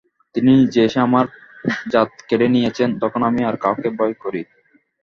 তিনি 0.35 0.51
নিজে 0.59 0.79
এসে 0.83 0.99
আমার 1.07 1.25
জাত 1.91 2.09
কেড়ে 2.27 2.47
নিয়েছেন, 2.47 2.89
তখন 3.01 3.21
আমি 3.29 3.41
আর 3.43 3.55
কাকে 3.63 3.89
ভয় 3.97 4.15
করি। 4.23 4.41